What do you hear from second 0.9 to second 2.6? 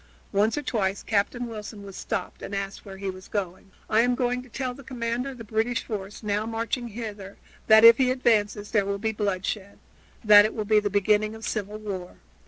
Captain Wilson was stopped and